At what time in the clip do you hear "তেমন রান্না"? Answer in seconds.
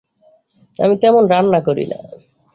0.97-1.59